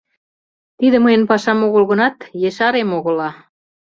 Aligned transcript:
—Тиде 0.77 0.97
мыйын 1.03 1.23
пашам 1.29 1.59
огыл 1.67 1.83
гынат, 1.91 2.15
ешарем 2.49 2.89
огыла. 2.97 3.29